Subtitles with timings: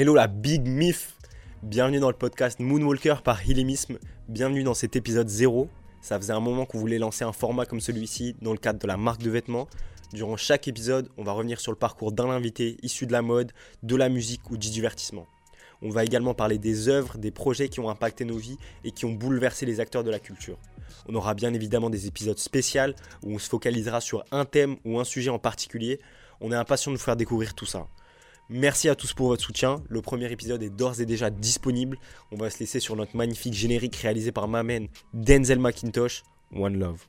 [0.00, 1.16] Hello la Big Mif
[1.64, 3.98] Bienvenue dans le podcast Moonwalker par Hillimism.
[4.28, 5.68] Bienvenue dans cet épisode 0.
[6.02, 8.86] Ça faisait un moment qu'on voulait lancer un format comme celui-ci dans le cadre de
[8.86, 9.66] la marque de vêtements.
[10.12, 13.50] Durant chaque épisode, on va revenir sur le parcours d'un invité issu de la mode,
[13.82, 15.26] de la musique ou du divertissement.
[15.82, 19.04] On va également parler des œuvres, des projets qui ont impacté nos vies et qui
[19.04, 20.58] ont bouleversé les acteurs de la culture.
[21.08, 22.94] On aura bien évidemment des épisodes spéciaux
[23.24, 25.98] où on se focalisera sur un thème ou un sujet en particulier.
[26.40, 27.88] On est impatient de vous faire découvrir tout ça.
[28.50, 29.82] Merci à tous pour votre soutien.
[29.90, 31.98] Le premier épisode est d'ores et déjà disponible.
[32.32, 34.62] On va se laisser sur notre magnifique générique réalisé par ma
[35.12, 36.22] Denzel McIntosh.
[36.54, 37.06] One Love.